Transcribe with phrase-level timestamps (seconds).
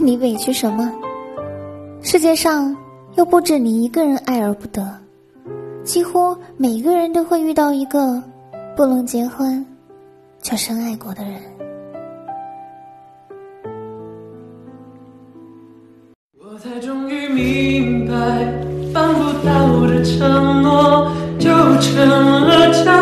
[0.00, 0.92] 你委屈什么？
[2.02, 2.76] 世界上
[3.14, 4.84] 又不止你一个人爱而不得，
[5.84, 8.20] 几乎每个人都会遇到一个
[8.76, 9.64] 不能结婚
[10.40, 11.34] 却深爱过的人。
[16.40, 18.14] 我才终于明白，
[18.92, 21.48] 办不到的承诺就
[21.80, 22.08] 成
[22.48, 23.01] 了枷。